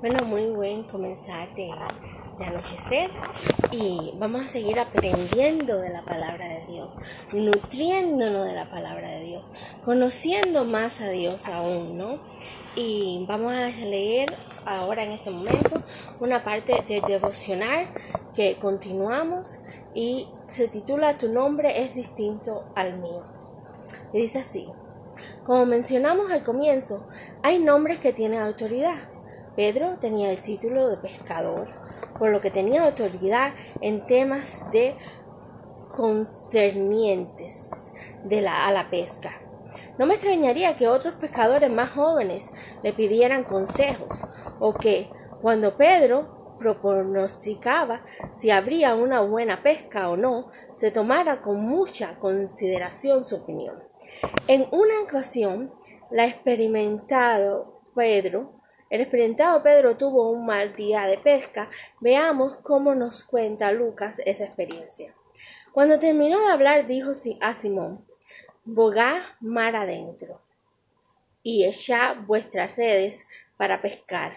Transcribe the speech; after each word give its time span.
Bueno, 0.00 0.24
muy 0.24 0.46
buen 0.46 0.84
comenzar 0.84 1.54
de, 1.54 1.70
anochecer 2.42 3.10
y 3.70 4.14
vamos 4.16 4.46
a 4.46 4.48
seguir 4.48 4.80
aprendiendo 4.80 5.76
de 5.76 5.90
la 5.90 6.02
palabra 6.02 6.48
de 6.48 6.64
Dios, 6.72 6.94
nutriéndonos 7.34 8.46
de 8.46 8.54
la 8.54 8.70
palabra 8.70 9.10
de 9.10 9.24
Dios, 9.24 9.52
conociendo 9.84 10.64
más 10.64 11.02
a 11.02 11.10
Dios 11.10 11.44
aún, 11.48 11.98
¿no? 11.98 12.18
Y 12.76 13.26
vamos 13.28 13.52
a 13.52 13.68
leer 13.68 14.32
ahora 14.64 15.04
en 15.04 15.12
este 15.12 15.28
momento 15.28 15.82
una 16.18 16.42
parte 16.44 16.82
de 16.88 17.02
devocional 17.06 17.86
que 18.34 18.56
continuamos 18.56 19.66
y 19.94 20.26
se 20.46 20.68
titula 20.68 21.18
Tu 21.18 21.30
nombre 21.30 21.82
es 21.82 21.94
distinto 21.94 22.64
al 22.74 22.96
mío. 22.96 23.22
Y 24.14 24.22
dice 24.22 24.38
así, 24.38 24.66
como 25.44 25.66
mencionamos 25.66 26.30
al 26.30 26.42
comienzo, 26.42 27.06
hay 27.42 27.58
nombres 27.58 27.98
que 27.98 28.14
tienen 28.14 28.40
autoridad 28.40 29.09
Pedro 29.56 29.96
tenía 30.00 30.30
el 30.30 30.42
título 30.42 30.88
de 30.88 30.96
pescador, 30.96 31.68
por 32.18 32.30
lo 32.30 32.40
que 32.40 32.50
tenía 32.50 32.84
autoridad 32.84 33.52
en 33.80 34.06
temas 34.06 34.70
de 34.70 34.94
concernientes 35.96 37.68
a 38.48 38.72
la 38.72 38.84
pesca. 38.90 39.32
No 39.98 40.06
me 40.06 40.14
extrañaría 40.14 40.76
que 40.76 40.88
otros 40.88 41.14
pescadores 41.14 41.70
más 41.70 41.90
jóvenes 41.90 42.50
le 42.82 42.92
pidieran 42.92 43.44
consejos 43.44 44.24
o 44.58 44.74
que, 44.74 45.08
cuando 45.42 45.76
Pedro 45.76 46.56
pronosticaba 46.58 48.02
si 48.38 48.50
habría 48.50 48.94
una 48.94 49.20
buena 49.22 49.62
pesca 49.62 50.10
o 50.10 50.16
no, 50.16 50.50
se 50.76 50.90
tomara 50.90 51.40
con 51.40 51.60
mucha 51.60 52.18
consideración 52.18 53.24
su 53.24 53.36
opinión. 53.36 53.82
En 54.46 54.66
una 54.70 55.00
ocasión, 55.02 55.72
la 56.10 56.26
experimentado 56.26 57.80
Pedro 57.94 58.59
el 58.90 59.00
experimentado 59.00 59.62
Pedro 59.62 59.96
tuvo 59.96 60.30
un 60.30 60.44
mal 60.44 60.72
día 60.72 61.06
de 61.06 61.16
pesca. 61.16 61.70
Veamos 62.00 62.58
cómo 62.58 62.94
nos 62.94 63.22
cuenta 63.24 63.72
Lucas 63.72 64.20
esa 64.26 64.44
experiencia. 64.44 65.14
Cuando 65.72 66.00
terminó 66.00 66.40
de 66.40 66.52
hablar, 66.52 66.86
dijo 66.88 67.12
a 67.40 67.54
Simón, 67.54 68.04
Bogá 68.64 69.36
mar 69.40 69.74
adentro 69.76 70.40
y 71.42 71.64
echad 71.64 72.16
vuestras 72.26 72.76
redes 72.76 73.26
para 73.56 73.80
pescar. 73.80 74.36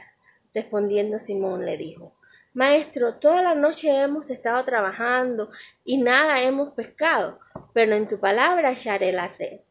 Respondiendo 0.54 1.18
Simón 1.18 1.66
le 1.66 1.76
dijo, 1.76 2.14
Maestro, 2.54 3.16
toda 3.16 3.42
la 3.42 3.56
noche 3.56 3.90
hemos 3.90 4.30
estado 4.30 4.64
trabajando 4.64 5.50
y 5.84 5.98
nada 5.98 6.42
hemos 6.44 6.74
pescado, 6.74 7.40
pero 7.74 7.96
en 7.96 8.08
tu 8.08 8.20
palabra 8.20 8.72
echaré 8.72 9.12
la 9.12 9.28
red. 9.28 9.62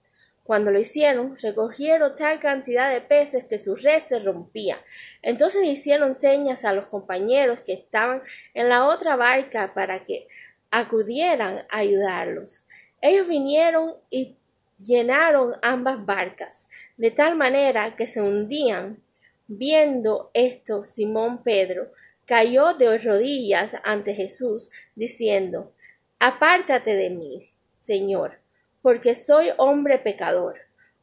Cuando 0.45 0.73
lo 0.73 0.81
hicieron, 0.81 1.37
recogieron 1.39 2.17
tal 2.17 2.41
cantidad 2.41 2.93
de 2.93 3.01
peces 3.01 3.45
que 3.45 3.61
su 3.61 3.77
red 3.77 4.01
se 4.01 4.19
rompía. 4.19 4.79
Entonces 5.23 5.65
hicieron 5.65 6.15
señas 6.15 6.65
a 6.65 6.73
los 6.73 6.87
compañeros 6.87 7.61
que 7.61 7.75
estaban 7.75 8.23
en 8.55 8.69
la 8.69 8.87
otra 8.87 9.15
barca 9.15 9.73
para 9.73 10.05
que 10.05 10.27
acudieran 10.71 11.59
a 11.71 11.79
ayudarlos. 11.79 12.65
Ellos 13.01 13.29
vinieron 13.29 13.95
y 14.11 14.37
llenaron 14.85 15.55
ambas 15.63 16.05
barcas, 16.05 16.67
de 16.97 17.11
tal 17.13 17.37
manera 17.37 17.95
que 17.97 18.09
se 18.09 18.21
hundían. 18.21 19.01
Viendo 19.47 20.31
esto, 20.35 20.83
Simón 20.83 21.43
Pedro 21.43 21.93
cayó 22.27 22.75
de 22.75 22.99
rodillas 22.99 23.77
ante 23.85 24.15
Jesús, 24.15 24.71
diciendo 24.95 25.73
Apártate 26.19 26.95
de 26.95 27.11
mí, 27.11 27.51
Señor, 27.85 28.42
porque 28.83 29.15
soy 29.15 29.49
hombre 29.57 29.99
pecador, 29.99 30.59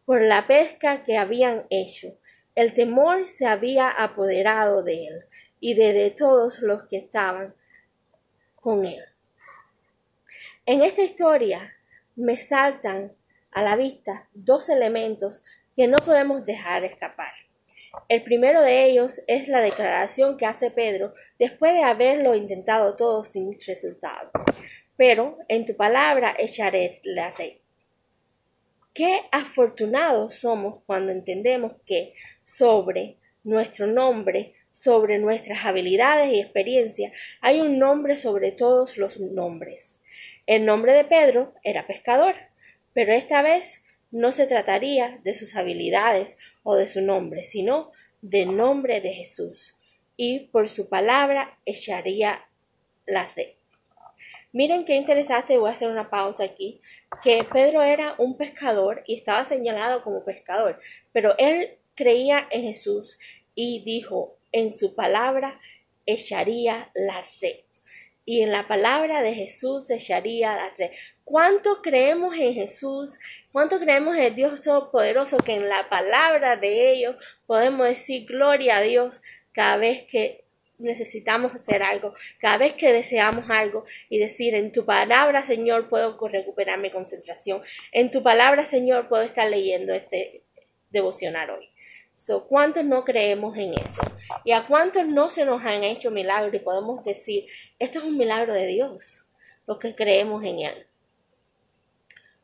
por 0.06 0.22
la 0.22 0.46
pesca 0.48 1.04
que 1.04 1.18
habían 1.18 1.66
hecho. 1.70 2.10
El 2.56 2.74
temor 2.74 3.28
se 3.28 3.48
había 3.48 3.90
apoderado 3.90 4.84
de 4.84 5.08
él 5.08 5.26
y 5.62 5.76
de, 5.76 6.12
todos 6.12 6.62
los 6.62 6.84
que 6.88 6.98
estaban 6.98 7.56
con 8.56 8.86
él. 8.86 9.04
En 10.66 10.84
esta 10.84 11.02
historia 11.02 11.74
me 12.16 12.38
saltan 12.38 13.14
a 13.52 13.64
la 13.64 13.76
vista 13.76 14.28
dos 14.34 14.70
elementos 14.70 15.42
que 15.76 15.88
no 15.88 15.98
podemos 15.98 16.46
dejar 16.46 16.84
escapar. 16.84 17.32
El 18.08 18.24
primero 18.24 18.62
de 18.62 18.86
ellos 18.86 19.22
es 19.28 19.48
la 19.48 19.62
declaración 19.62 20.38
que 20.38 20.46
hace 20.46 20.70
Pedro 20.70 21.14
después 21.40 21.74
de 21.74 21.84
haberlo 21.84 22.36
intentado 22.36 22.96
todo 22.96 23.26
sin 23.26 23.58
resultado. 23.66 24.32
Pero 24.98 25.38
en 25.48 25.66
tu 25.66 25.76
palabra 25.76 26.36
echaré 26.38 27.00
la 27.04 27.32
red. 27.32 27.54
Qué 29.00 29.22
afortunados 29.32 30.36
somos 30.36 30.84
cuando 30.86 31.14
entendemos 31.14 31.72
que 31.86 32.16
sobre 32.46 33.16
nuestro 33.46 33.88
nombre, 33.88 34.56
sobre 34.74 35.20
nuestras 35.20 35.66
habilidades 35.66 36.34
y 36.34 36.42
experiencias, 36.42 37.14
hay 37.40 37.62
un 37.62 37.80
nombre 37.80 38.18
sobre 38.18 38.52
todos 38.52 38.98
los 38.98 39.18
nombres. 39.22 40.02
El 40.46 40.66
nombre 40.66 40.92
de 40.92 41.06
Pedro 41.06 41.54
era 41.64 41.88
pescador, 41.88 42.36
pero 42.92 43.14
esta 43.14 43.42
vez 43.42 43.86
no 44.12 44.34
se 44.34 44.48
trataría 44.48 45.22
de 45.24 45.34
sus 45.34 45.56
habilidades 45.56 46.38
o 46.64 46.76
de 46.76 46.90
su 46.90 47.02
nombre, 47.02 47.46
sino 47.46 47.94
del 48.22 48.58
nombre 48.58 49.00
de 49.00 49.14
Jesús, 49.14 49.78
y 50.18 50.48
por 50.48 50.68
su 50.68 50.90
palabra 50.90 51.58
echaría 51.66 52.50
la 53.06 53.32
red. 53.34 53.59
Miren 54.52 54.84
qué 54.84 54.96
interesante, 54.96 55.58
voy 55.58 55.70
a 55.70 55.74
hacer 55.74 55.92
una 55.92 56.10
pausa 56.10 56.44
aquí, 56.44 56.82
que 57.22 57.44
Pedro 57.44 57.84
era 57.84 58.16
un 58.18 58.36
pescador 58.36 59.04
y 59.06 59.16
estaba 59.16 59.46
señalado 59.46 60.04
como 60.04 60.26
pescador, 60.26 60.80
pero 61.12 61.38
él 61.38 61.78
creía 61.94 62.48
en 62.50 62.64
Jesús 62.64 63.20
y 63.54 63.84
dijo, 63.84 64.38
en 64.52 64.76
su 64.76 64.96
palabra 64.96 65.60
echaría 66.08 66.90
la 66.96 67.24
red. 67.42 67.58
Y 68.26 68.42
en 68.42 68.52
la 68.52 68.68
palabra 68.68 69.22
de 69.22 69.34
Jesús 69.34 69.90
echaría 69.90 70.56
la 70.56 70.70
red. 70.78 70.92
¿Cuánto 71.24 71.82
creemos 71.82 72.36
en 72.36 72.54
Jesús? 72.54 73.20
¿Cuánto 73.52 73.80
creemos 73.80 74.16
en 74.18 74.36
Dios 74.36 74.64
Todopoderoso 74.64 75.38
que 75.38 75.56
en 75.56 75.68
la 75.68 75.90
palabra 75.90 76.56
de 76.56 76.94
ellos 76.94 77.16
podemos 77.46 77.88
decir 77.88 78.26
gloria 78.26 78.78
a 78.78 78.82
Dios 78.82 79.22
cada 79.52 79.78
vez 79.78 80.06
que 80.06 80.44
necesitamos 80.80 81.54
hacer 81.54 81.84
algo, 81.84 82.14
cada 82.40 82.58
vez 82.58 82.74
que 82.74 82.92
deseamos 82.92 83.50
algo 83.50 83.86
y 84.10 84.18
decir, 84.18 84.56
en 84.56 84.72
tu 84.72 84.86
palabra, 84.86 85.46
Señor, 85.46 85.90
puedo 85.90 86.18
recuperar 86.28 86.80
mi 86.80 86.90
concentración, 86.90 87.62
en 87.92 88.12
tu 88.12 88.24
palabra, 88.24 88.66
Señor, 88.66 89.08
puedo 89.08 89.24
estar 89.24 89.50
leyendo 89.50 89.94
este 89.94 90.44
devocional 90.90 91.50
hoy. 91.52 91.70
So, 92.16 92.48
¿Cuántos 92.48 92.84
no 92.84 93.06
creemos 93.06 93.56
en 93.58 93.74
eso? 93.76 94.02
¿Y 94.44 94.52
a 94.52 94.68
cuántos 94.68 95.08
no 95.08 95.30
se 95.30 95.46
nos 95.46 95.64
han 95.64 95.84
hecho 95.84 96.12
milagros 96.12 96.54
y 96.54 96.60
podemos 96.60 97.04
decir, 97.06 97.46
esto 97.80 98.00
es 98.00 98.06
un 98.06 98.18
milagro 98.18 98.54
de 98.54 98.68
Dios, 98.68 99.30
lo 99.66 99.80
que 99.80 99.96
creemos 99.96 100.44
en 100.44 100.60
Él? 100.60 100.86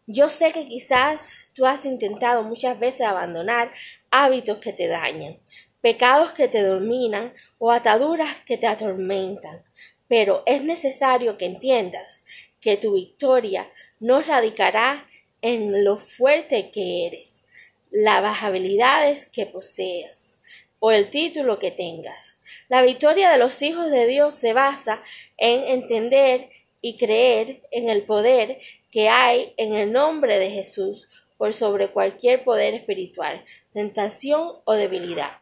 Yo 0.07 0.29
sé 0.29 0.53
que 0.53 0.67
quizás 0.67 1.50
tú 1.53 1.66
has 1.66 1.84
intentado 1.84 2.44
muchas 2.44 2.79
veces 2.79 3.02
abandonar 3.02 3.73
hábitos 4.12 4.59
que 4.59 4.72
te 4.72 4.88
dañan, 4.88 5.40
pecados 5.81 6.31
que 6.31 6.47
te 6.47 6.62
dominan 6.62 7.34
o 7.65 7.71
ataduras 7.71 8.37
que 8.45 8.59
te 8.59 8.67
atormentan. 8.67 9.63
Pero 10.07 10.43
es 10.45 10.63
necesario 10.63 11.35
que 11.35 11.47
entiendas 11.47 12.21
que 12.61 12.77
tu 12.77 12.93
victoria 12.93 13.67
no 13.99 14.21
radicará 14.21 15.07
en 15.41 15.83
lo 15.83 15.97
fuerte 15.97 16.69
que 16.69 17.07
eres, 17.07 17.41
las 17.89 18.43
habilidades 18.43 19.29
que 19.29 19.47
posees 19.47 20.37
o 20.77 20.91
el 20.91 21.09
título 21.09 21.57
que 21.57 21.71
tengas. 21.71 22.39
La 22.69 22.83
victoria 22.83 23.31
de 23.31 23.39
los 23.39 23.59
hijos 23.63 23.89
de 23.89 24.05
Dios 24.05 24.35
se 24.35 24.53
basa 24.53 25.01
en 25.39 25.63
entender 25.63 26.51
y 26.81 26.97
creer 26.97 27.63
en 27.71 27.89
el 27.89 28.03
poder 28.03 28.59
que 28.91 29.09
hay 29.09 29.55
en 29.57 29.73
el 29.73 29.91
nombre 29.91 30.37
de 30.37 30.51
Jesús 30.51 31.09
por 31.39 31.55
sobre 31.55 31.87
cualquier 31.87 32.43
poder 32.43 32.75
espiritual, 32.75 33.43
tentación 33.73 34.51
o 34.65 34.73
debilidad. 34.73 35.39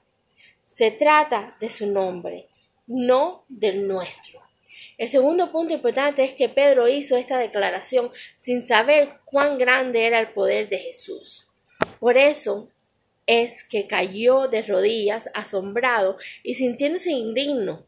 Se 0.76 0.90
trata 0.90 1.56
de 1.60 1.72
su 1.72 1.92
nombre, 1.92 2.48
no 2.88 3.46
del 3.48 3.88
nuestro. 3.88 4.42
El 4.98 5.10
segundo 5.10 5.52
punto 5.52 5.74
importante 5.74 6.24
es 6.24 6.34
que 6.34 6.50
Pedro 6.50 6.88
hizo 6.88 7.16
esta 7.16 7.38
declaración 7.38 8.12
sin 8.42 8.68
saber 8.68 9.10
cuán 9.26 9.58
grande 9.58 10.06
era 10.08 10.20
el 10.20 10.30
poder 10.30 10.70
de 10.70 10.80
Jesús. 10.80 11.48
Por 12.00 12.18
eso 12.18 12.70
es 13.28 13.64
que 13.70 13.88
cayó 13.88 14.48
de 14.48 14.64
rodillas, 14.64 15.30
asombrado 15.34 16.18
y 16.42 16.56
sintiéndose 16.56 17.12
indigno. 17.12 17.86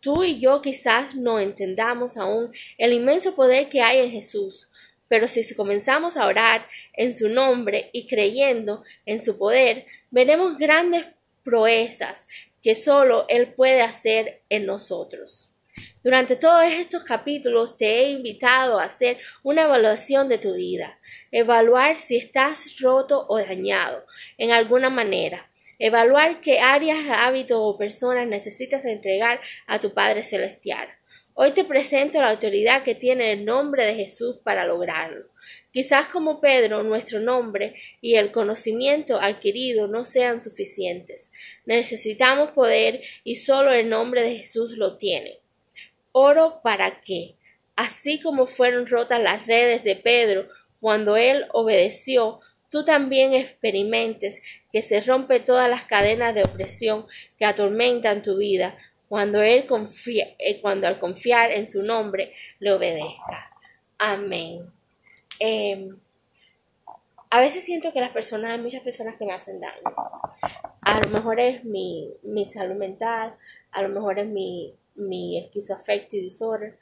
Tú 0.00 0.22
y 0.22 0.38
yo 0.38 0.60
quizás 0.60 1.14
no 1.14 1.40
entendamos 1.40 2.16
aún 2.16 2.52
el 2.78 2.92
inmenso 2.92 3.34
poder 3.34 3.68
que 3.68 3.80
hay 3.80 3.98
en 4.00 4.10
Jesús, 4.10 4.70
pero 5.08 5.26
si 5.28 5.54
comenzamos 5.54 6.16
a 6.16 6.26
orar 6.26 6.66
en 6.92 7.16
su 7.16 7.28
nombre 7.28 7.90
y 7.92 8.06
creyendo 8.06 8.84
en 9.06 9.22
su 9.22 9.38
poder, 9.38 9.86
veremos 10.10 10.58
grandes 10.58 11.06
proezas 11.46 12.26
que 12.60 12.74
solo 12.74 13.24
Él 13.28 13.54
puede 13.54 13.80
hacer 13.80 14.42
en 14.50 14.66
nosotros. 14.66 15.52
Durante 16.02 16.34
todos 16.34 16.64
estos 16.64 17.04
capítulos 17.04 17.78
te 17.78 18.00
he 18.00 18.08
invitado 18.10 18.80
a 18.80 18.84
hacer 18.84 19.18
una 19.44 19.62
evaluación 19.62 20.28
de 20.28 20.38
tu 20.38 20.54
vida, 20.54 20.98
evaluar 21.30 22.00
si 22.00 22.16
estás 22.16 22.76
roto 22.80 23.24
o 23.28 23.38
dañado 23.38 24.04
en 24.36 24.50
alguna 24.50 24.90
manera. 24.90 25.48
Evaluar 25.78 26.40
qué 26.40 26.58
áreas, 26.58 26.98
hábitos 27.10 27.58
o 27.60 27.78
personas 27.78 28.26
necesitas 28.26 28.84
entregar 28.84 29.40
a 29.66 29.78
tu 29.78 29.92
Padre 29.92 30.24
Celestial. 30.24 30.88
Hoy 31.34 31.52
te 31.52 31.64
presento 31.64 32.20
la 32.20 32.30
autoridad 32.30 32.82
que 32.82 32.94
tiene 32.94 33.32
el 33.32 33.44
nombre 33.44 33.84
de 33.84 33.94
Jesús 33.94 34.38
para 34.42 34.66
lograrlo. 34.66 35.26
Quizás 35.76 36.08
como 36.08 36.40
Pedro 36.40 36.82
nuestro 36.84 37.20
nombre 37.20 37.74
y 38.00 38.14
el 38.14 38.32
conocimiento 38.32 39.20
adquirido 39.20 39.88
no 39.88 40.06
sean 40.06 40.40
suficientes. 40.40 41.30
Necesitamos 41.66 42.52
poder 42.52 43.02
y 43.24 43.36
solo 43.36 43.74
el 43.74 43.90
nombre 43.90 44.22
de 44.22 44.38
Jesús 44.38 44.78
lo 44.78 44.96
tiene. 44.96 45.36
Oro 46.12 46.60
para 46.62 47.02
que, 47.02 47.34
así 47.76 48.18
como 48.22 48.46
fueron 48.46 48.86
rotas 48.86 49.20
las 49.20 49.46
redes 49.46 49.84
de 49.84 49.96
Pedro 49.96 50.48
cuando 50.80 51.18
él 51.18 51.44
obedeció, 51.52 52.40
tú 52.70 52.86
también 52.86 53.34
experimentes 53.34 54.42
que 54.72 54.80
se 54.80 55.02
rompe 55.02 55.40
todas 55.40 55.68
las 55.68 55.84
cadenas 55.84 56.34
de 56.34 56.44
opresión 56.44 57.04
que 57.38 57.44
atormentan 57.44 58.22
tu 58.22 58.38
vida 58.38 58.78
cuando 59.10 59.42
él 59.42 59.66
confía, 59.66 60.24
eh, 60.38 60.58
cuando 60.62 60.86
al 60.86 60.98
confiar 60.98 61.52
en 61.52 61.70
su 61.70 61.82
nombre 61.82 62.32
le 62.60 62.72
obedezca. 62.72 63.50
Amén. 63.98 64.74
Em, 65.40 65.96
a 67.30 67.40
veces 67.40 67.64
siento 67.64 67.92
que 67.92 68.00
las 68.00 68.12
personas, 68.12 68.52
hay 68.52 68.60
muchas 68.60 68.82
personas 68.82 69.16
que 69.16 69.26
me 69.26 69.34
hacen 69.34 69.60
daño. 69.60 69.82
A 70.80 71.00
lo 71.00 71.08
mejor 71.10 71.40
es 71.40 71.64
mi, 71.64 72.12
mi 72.22 72.46
salud 72.46 72.76
mental, 72.76 73.34
a 73.72 73.82
lo 73.82 73.88
mejor 73.88 74.18
es 74.18 74.26
mi, 74.26 74.74
mi 74.94 75.38
esquizoafective 75.38 76.22
disorder, 76.22 76.78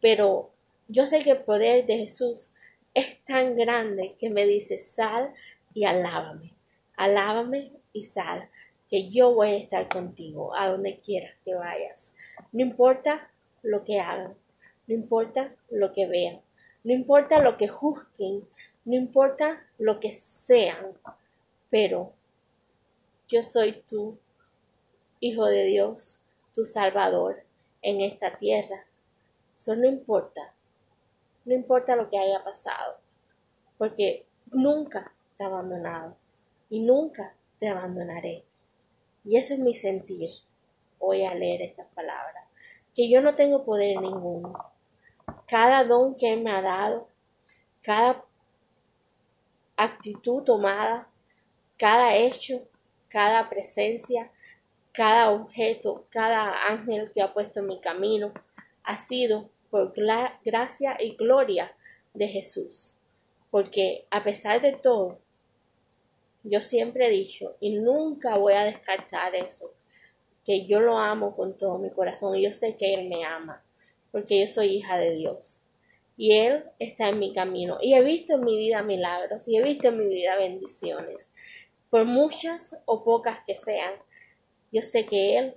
pero 0.00 0.50
yo 0.86 1.06
sé 1.06 1.22
que 1.22 1.32
el 1.32 1.38
poder 1.38 1.84
de 1.86 1.98
Jesús 1.98 2.50
es 2.94 3.22
tan 3.24 3.56
grande 3.56 4.14
que 4.18 4.30
me 4.30 4.46
dice 4.46 4.80
sal 4.80 5.32
y 5.74 5.84
alábame, 5.84 6.52
alábame 6.96 7.72
y 7.92 8.04
sal, 8.04 8.48
que 8.88 9.10
yo 9.10 9.34
voy 9.34 9.50
a 9.50 9.58
estar 9.58 9.88
contigo 9.88 10.54
a 10.56 10.68
donde 10.68 10.98
quieras 10.98 11.34
que 11.44 11.54
vayas. 11.54 12.14
No 12.52 12.62
importa 12.62 13.30
lo 13.62 13.84
que 13.84 14.00
hagan, 14.00 14.34
no 14.86 14.94
importa 14.94 15.52
lo 15.70 15.92
que 15.92 16.06
vean, 16.06 16.40
no 16.84 16.92
importa 16.92 17.42
lo 17.42 17.56
que 17.56 17.68
juzguen, 17.68 18.46
no 18.84 18.94
importa 18.94 19.62
lo 19.78 20.00
que 20.00 20.12
sean, 20.12 20.94
pero 21.70 22.12
yo 23.28 23.42
soy 23.42 23.72
tu 23.88 24.18
Hijo 25.20 25.46
de 25.46 25.64
Dios, 25.64 26.20
tu 26.54 26.64
Salvador 26.64 27.42
en 27.82 28.00
esta 28.00 28.38
tierra. 28.38 28.84
Eso 29.58 29.74
no 29.74 29.86
importa, 29.86 30.54
no 31.44 31.54
importa 31.54 31.96
lo 31.96 32.08
que 32.08 32.18
haya 32.18 32.44
pasado, 32.44 32.98
porque 33.76 34.24
nunca 34.52 35.12
te 35.36 35.42
he 35.42 35.46
abandonado 35.46 36.16
y 36.70 36.80
nunca 36.80 37.34
te 37.58 37.68
abandonaré. 37.68 38.44
Y 39.24 39.36
eso 39.36 39.54
es 39.54 39.60
mi 39.60 39.74
sentir 39.74 40.30
hoy 41.00 41.24
a 41.24 41.34
leer 41.34 41.62
estas 41.62 41.88
palabras, 41.88 42.44
que 42.94 43.10
yo 43.10 43.20
no 43.20 43.34
tengo 43.34 43.64
poder 43.64 44.00
ninguno, 44.00 44.70
cada 45.46 45.84
don 45.84 46.14
que 46.14 46.36
me 46.36 46.50
ha 46.50 46.62
dado, 46.62 47.08
cada 47.82 48.24
actitud 49.76 50.42
tomada, 50.42 51.08
cada 51.76 52.16
hecho, 52.16 52.68
cada 53.08 53.48
presencia, 53.48 54.30
cada 54.92 55.30
objeto, 55.30 56.06
cada 56.10 56.66
ángel 56.66 57.10
que 57.12 57.22
ha 57.22 57.32
puesto 57.32 57.60
en 57.60 57.66
mi 57.66 57.80
camino, 57.80 58.32
ha 58.82 58.96
sido 58.96 59.48
por 59.70 59.92
gracia 60.44 60.96
y 60.98 61.16
gloria 61.16 61.72
de 62.14 62.28
Jesús. 62.28 62.96
Porque 63.50 64.06
a 64.10 64.22
pesar 64.24 64.60
de 64.60 64.72
todo, 64.72 65.18
yo 66.42 66.60
siempre 66.60 67.06
he 67.06 67.10
dicho, 67.10 67.56
y 67.60 67.70
nunca 67.70 68.36
voy 68.36 68.54
a 68.54 68.64
descartar 68.64 69.34
eso, 69.34 69.72
que 70.44 70.66
yo 70.66 70.80
lo 70.80 70.98
amo 70.98 71.36
con 71.36 71.56
todo 71.56 71.78
mi 71.78 71.90
corazón 71.90 72.36
y 72.36 72.42
yo 72.42 72.52
sé 72.52 72.76
que 72.76 72.94
Él 72.94 73.08
me 73.08 73.24
ama 73.24 73.62
porque 74.12 74.40
yo 74.40 74.46
soy 74.46 74.76
hija 74.76 74.98
de 74.98 75.14
Dios. 75.14 75.62
Y 76.16 76.32
Él 76.36 76.64
está 76.78 77.08
en 77.08 77.18
mi 77.18 77.32
camino. 77.32 77.78
Y 77.80 77.94
he 77.94 78.02
visto 78.02 78.34
en 78.34 78.44
mi 78.44 78.56
vida 78.56 78.82
milagros 78.82 79.46
y 79.46 79.56
he 79.56 79.62
visto 79.62 79.88
en 79.88 79.98
mi 79.98 80.14
vida 80.14 80.36
bendiciones. 80.36 81.30
Por 81.90 82.04
muchas 82.04 82.76
o 82.86 83.04
pocas 83.04 83.38
que 83.46 83.56
sean, 83.56 83.94
yo 84.72 84.82
sé 84.82 85.06
que 85.06 85.38
Él 85.38 85.54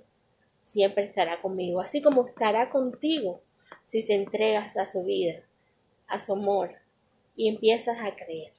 siempre 0.66 1.04
estará 1.04 1.42
conmigo, 1.42 1.80
así 1.80 2.00
como 2.00 2.26
estará 2.26 2.70
contigo 2.70 3.42
si 3.86 4.04
te 4.04 4.14
entregas 4.14 4.76
a 4.78 4.86
su 4.86 5.04
vida, 5.04 5.42
a 6.08 6.20
su 6.20 6.32
amor, 6.32 6.76
y 7.36 7.48
empiezas 7.48 7.98
a 7.98 8.14
creer. 8.14 8.52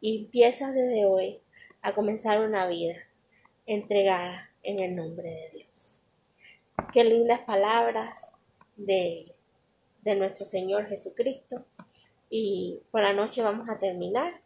Y 0.00 0.20
empiezas 0.20 0.74
desde 0.74 1.04
hoy 1.04 1.40
a 1.82 1.94
comenzar 1.94 2.40
una 2.40 2.66
vida 2.66 2.96
entregada 3.66 4.50
en 4.62 4.80
el 4.80 4.96
nombre 4.96 5.30
de 5.30 5.50
Dios. 5.58 6.02
Qué 6.92 7.04
lindas 7.04 7.40
palabras 7.40 8.33
de, 8.76 9.32
nuestro 10.04 10.46
Señor 10.46 10.86
Jesucristo. 10.86 11.64
Y 12.30 12.80
por 12.90 13.02
la 13.02 13.12
noche 13.12 13.42
vamos 13.42 13.68
a 13.68 13.78
terminar 13.78 14.40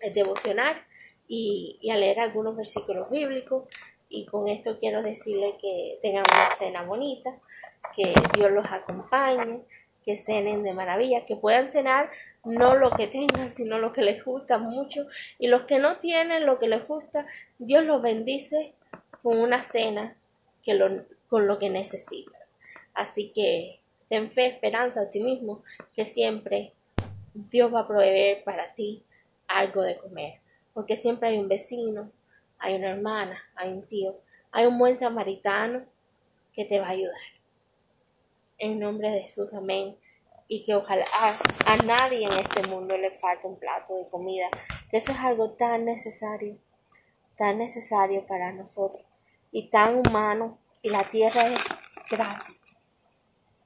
el 0.00 0.14
devocionar 0.14 0.84
y, 1.26 1.78
a 1.90 1.96
leer 1.96 2.20
algunos 2.20 2.56
versículos 2.56 3.10
bíblicos. 3.10 3.64
Y 4.08 4.26
con 4.26 4.48
esto 4.48 4.78
quiero 4.78 5.02
decirle 5.02 5.56
que 5.60 5.98
tengan 6.00 6.24
una 6.30 6.54
cena 6.56 6.82
bonita, 6.82 7.38
que 7.94 8.12
Dios 8.34 8.50
los 8.50 8.66
acompañe, 8.66 9.60
que 10.04 10.16
cenen 10.16 10.62
de 10.62 10.72
maravilla, 10.72 11.26
que 11.26 11.36
puedan 11.36 11.70
cenar 11.70 12.10
no 12.44 12.76
lo 12.76 12.90
que 12.92 13.08
tengan, 13.08 13.52
sino 13.52 13.78
lo 13.78 13.92
que 13.92 14.02
les 14.02 14.24
gusta 14.24 14.58
mucho. 14.58 15.06
Y 15.38 15.48
los 15.48 15.62
que 15.62 15.78
no 15.78 15.98
tienen 15.98 16.46
lo 16.46 16.58
que 16.58 16.68
les 16.68 16.86
gusta, 16.86 17.26
Dios 17.58 17.84
los 17.84 18.00
bendice 18.00 18.74
con 19.22 19.38
una 19.38 19.62
cena 19.62 20.16
que 20.62 20.74
lo, 20.74 21.04
con 21.28 21.46
lo 21.46 21.58
que 21.58 21.70
necesitan. 21.70 22.37
Así 22.98 23.30
que 23.32 23.78
ten 24.08 24.28
fe, 24.32 24.46
esperanza, 24.46 25.02
optimismo, 25.02 25.62
que 25.94 26.04
siempre 26.04 26.72
Dios 27.32 27.72
va 27.72 27.82
a 27.82 27.86
proveer 27.86 28.42
para 28.42 28.74
ti 28.74 29.04
algo 29.46 29.82
de 29.82 29.96
comer. 29.98 30.40
Porque 30.74 30.96
siempre 30.96 31.28
hay 31.28 31.38
un 31.38 31.46
vecino, 31.46 32.10
hay 32.58 32.74
una 32.74 32.90
hermana, 32.90 33.40
hay 33.54 33.70
un 33.70 33.86
tío, 33.86 34.16
hay 34.50 34.66
un 34.66 34.76
buen 34.78 34.98
samaritano 34.98 35.84
que 36.52 36.64
te 36.64 36.80
va 36.80 36.88
a 36.88 36.90
ayudar. 36.90 37.22
En 38.58 38.80
nombre 38.80 39.10
de 39.12 39.20
Jesús, 39.20 39.54
amén. 39.54 39.96
Y 40.48 40.64
que 40.64 40.74
ojalá 40.74 41.04
a, 41.66 41.76
nadie 41.84 42.26
en 42.26 42.32
este 42.32 42.68
mundo 42.68 42.98
le 42.98 43.12
falte 43.12 43.46
un 43.46 43.60
plato 43.60 43.94
de 43.94 44.08
comida. 44.08 44.48
eso 44.90 45.12
es 45.12 45.18
algo 45.20 45.52
tan 45.52 45.84
necesario, 45.84 46.56
tan 47.36 47.58
necesario 47.58 48.26
para 48.26 48.50
nosotros 48.50 49.04
y 49.52 49.70
tan 49.70 50.02
humano. 50.04 50.58
Y 50.82 50.90
la 50.90 51.04
tierra 51.04 51.42
es 51.42 51.64
gratis 52.10 52.57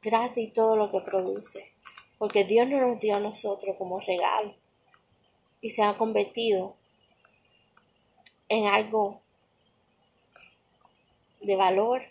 gratis 0.03 0.53
todo 0.53 0.77
lo 0.77 0.91
que 0.91 1.01
produce, 1.01 1.71
porque 2.19 2.45
Dios 2.45 2.69
no 2.69 2.81
nos 2.81 3.01
dio 3.01 3.17
a 3.17 3.21
nosotros 3.21 3.77
como 3.77 4.01
regalo. 4.01 4.55
Y 5.61 5.71
se 5.71 5.83
ha 5.83 5.97
convertido 5.97 6.75
en 8.49 8.67
algo 8.67 9.21
de 11.41 11.57
valor 11.57 12.03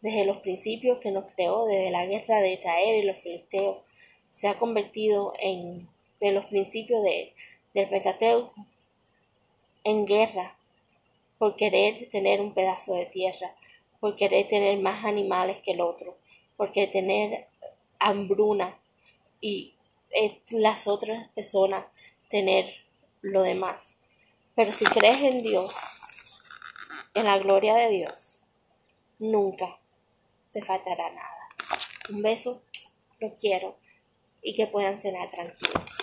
desde 0.00 0.24
los 0.24 0.38
principios 0.38 0.98
que 1.00 1.10
nos 1.10 1.26
creó, 1.34 1.66
desde 1.66 1.90
la 1.90 2.06
guerra 2.06 2.40
de 2.40 2.54
Israel 2.54 3.02
y 3.02 3.06
los 3.06 3.18
filisteos, 3.20 3.78
se 4.30 4.48
ha 4.48 4.58
convertido 4.58 5.34
en 5.38 5.88
de 6.22 6.30
los 6.30 6.46
principios 6.46 7.02
de, 7.02 7.34
del 7.74 7.88
Pentateuco 7.88 8.54
en 9.82 10.06
guerra 10.06 10.56
por 11.36 11.56
querer 11.56 12.08
tener 12.10 12.40
un 12.40 12.54
pedazo 12.54 12.94
de 12.94 13.06
tierra, 13.06 13.56
por 13.98 14.14
querer 14.14 14.46
tener 14.46 14.78
más 14.78 15.04
animales 15.04 15.58
que 15.64 15.72
el 15.72 15.80
otro, 15.80 16.16
porque 16.62 16.86
tener 16.86 17.48
hambruna 17.98 18.78
y 19.40 19.74
eh, 20.10 20.40
las 20.50 20.86
otras 20.86 21.26
personas 21.30 21.86
tener 22.30 22.72
lo 23.20 23.42
demás. 23.42 23.96
Pero 24.54 24.70
si 24.70 24.84
crees 24.84 25.22
en 25.22 25.42
Dios, 25.42 25.74
en 27.14 27.24
la 27.24 27.36
gloria 27.38 27.74
de 27.74 27.88
Dios, 27.88 28.38
nunca 29.18 29.80
te 30.52 30.62
faltará 30.62 31.10
nada. 31.10 31.48
Un 32.10 32.22
beso, 32.22 32.62
lo 33.18 33.34
quiero 33.34 33.76
y 34.40 34.54
que 34.54 34.68
puedan 34.68 35.00
cenar 35.00 35.32
tranquilos. 35.32 36.01